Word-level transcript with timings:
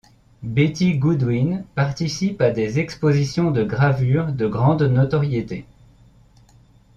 Betty 0.41 0.97
Goodwin 0.97 1.63
participe 1.75 2.41
à 2.41 2.49
des 2.49 2.79
expositions 2.79 3.51
de 3.51 3.63
gravures 3.63 4.33
de 4.33 4.47
grande 4.47 4.81
notoriété. 4.81 5.67